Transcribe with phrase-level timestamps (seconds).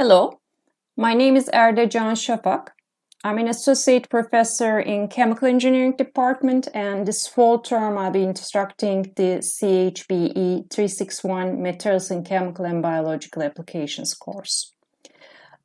[0.00, 0.40] Hello,
[0.96, 2.68] my name is Erde Can Şafak.
[3.22, 9.12] I'm an associate professor in chemical engineering department and this fall term I'll be instructing
[9.16, 14.72] the CHBE 361 Materials in Chemical and Biological Applications course.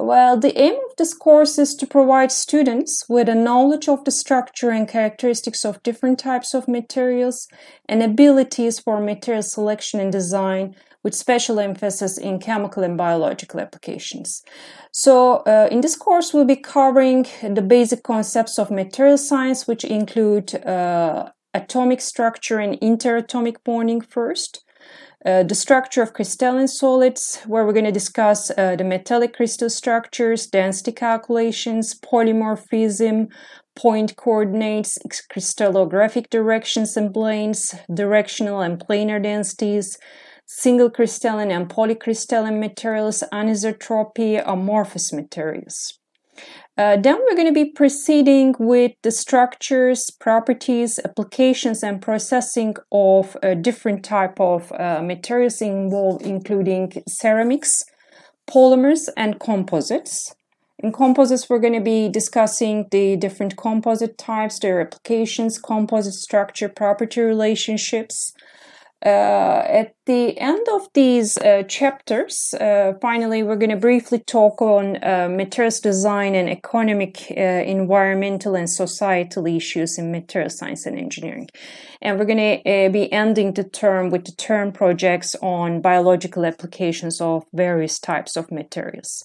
[0.00, 4.12] Well, the aim of this course is to provide students with a knowledge of the
[4.12, 7.48] structure and characteristics of different types of materials
[7.88, 14.42] and abilities for material selection and design with special emphasis in chemical and biological applications.
[14.92, 19.82] So, uh, in this course, we'll be covering the basic concepts of material science, which
[19.82, 24.64] include uh, atomic structure and interatomic bonding first.
[25.26, 29.68] Uh, the structure of crystalline solids, where we're going to discuss uh, the metallic crystal
[29.68, 33.28] structures, density calculations, polymorphism,
[33.74, 34.98] point coordinates,
[35.32, 39.98] crystallographic directions and planes, directional and planar densities,
[40.46, 45.98] single crystalline and polycrystalline materials, anisotropy, amorphous materials.
[46.78, 53.36] Uh, then we're going to be proceeding with the structures, properties, applications, and processing of
[53.60, 57.84] different type of uh, materials involved, including ceramics,
[58.48, 60.36] polymers, and composites.
[60.78, 66.68] In composites, we're going to be discussing the different composite types, their applications, composite structure,
[66.68, 68.32] property relationships,
[69.06, 74.96] at the end of these uh, chapters, uh, finally, we're going to briefly talk on
[75.04, 81.48] uh, materials design and economic, uh, environmental, and societal issues in material science and engineering.
[82.02, 86.44] And we're going to uh, be ending the term with the term projects on biological
[86.44, 89.24] applications of various types of materials.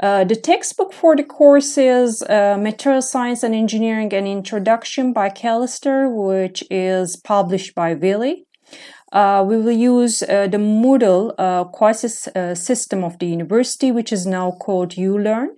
[0.00, 6.64] the textbook for the course is Material Science and Engineering An Introduction by Callister, which
[6.70, 8.46] is published by Wiley.
[9.12, 14.12] Uh, we will use uh, the Moodle uh, quasi uh, system of the university, which
[14.12, 15.48] is now called ULearn.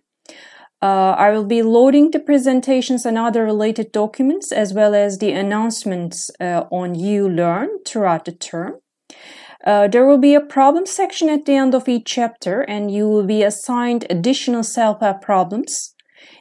[0.83, 5.32] Uh, I will be loading the presentations and other related documents as well as the
[5.32, 8.81] announcements uh, on ULearn throughout the term.
[9.65, 13.25] there will be a problem section at the end of each chapter, and you will
[13.25, 15.94] be assigned additional self help problems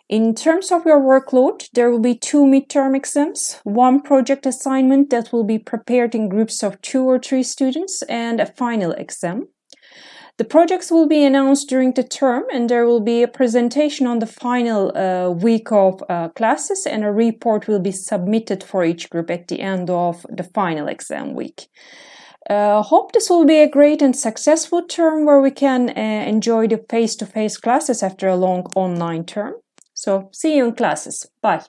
[0.10, 5.32] in terms of your workload, there will be two midterm exams, one project assignment that
[5.32, 9.48] will be prepared in groups of two or three students, and a final exam.
[10.38, 14.20] The projects will be announced during the term, and there will be a presentation on
[14.20, 19.10] the final uh, week of uh, classes, and a report will be submitted for each
[19.10, 21.68] group at the end of the final exam week.
[22.50, 26.68] Uh, hope this will be a great and successful term where we can uh, enjoy
[26.68, 29.54] the face to face classes after a long online term.
[29.94, 31.30] So see you in classes.
[31.42, 31.64] Bye.